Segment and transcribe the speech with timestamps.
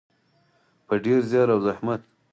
[0.87, 2.01] په ډیر زیار او زحمت.